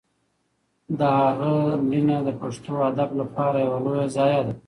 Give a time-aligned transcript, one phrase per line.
[0.99, 1.53] د هغه
[1.85, 4.53] مړینه د پښتو ادب لپاره یوه لویه ضایعه ده.